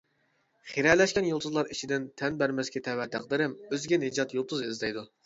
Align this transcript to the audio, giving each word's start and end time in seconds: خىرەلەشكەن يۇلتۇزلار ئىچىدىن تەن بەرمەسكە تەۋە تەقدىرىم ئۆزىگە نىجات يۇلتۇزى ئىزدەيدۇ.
خىرەلەشكەن 0.69 1.27
يۇلتۇزلار 1.27 1.69
ئىچىدىن 1.75 2.07
تەن 2.21 2.39
بەرمەسكە 2.39 2.83
تەۋە 2.89 3.05
تەقدىرىم 3.17 3.55
ئۆزىگە 3.69 4.01
نىجات 4.07 4.35
يۇلتۇزى 4.39 4.73
ئىزدەيدۇ. 4.73 5.07